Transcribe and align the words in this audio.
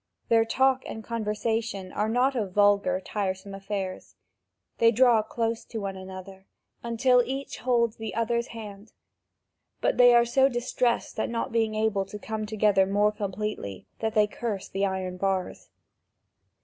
Their 0.29 0.45
talk 0.45 0.81
and 0.87 1.03
conversation 1.03 1.91
are 1.91 2.09
not 2.09 2.35
of 2.35 2.53
vulgar, 2.53 2.99
tiresome 2.99 3.53
affairs. 3.53 4.15
They 4.79 4.89
draw 4.91 5.21
close 5.21 5.63
to 5.65 5.79
one 5.79 5.95
another, 5.95 6.47
until 6.81 7.21
each 7.23 7.59
holds 7.59 7.97
the 7.97 8.15
other's 8.15 8.47
hand. 8.47 8.93
But 9.79 9.97
they 9.97 10.15
are 10.15 10.25
so 10.25 10.49
distressed 10.49 11.19
at 11.19 11.29
not 11.29 11.51
being 11.51 11.75
able 11.75 12.05
to 12.05 12.17
come 12.17 12.47
together 12.47 12.87
more 12.87 13.11
completely, 13.11 13.85
that 13.99 14.15
they 14.15 14.25
curse 14.25 14.67
the 14.67 14.87
iron 14.87 15.17
bars. 15.17 15.69